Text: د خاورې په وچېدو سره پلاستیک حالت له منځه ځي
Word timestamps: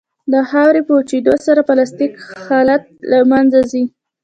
د 0.31 0.33
خاورې 0.49 0.81
په 0.87 0.91
وچېدو 0.97 1.33
سره 1.45 1.61
پلاستیک 1.67 2.13
حالت 2.45 2.83
له 3.11 3.19
منځه 3.31 3.59
ځي 3.71 3.83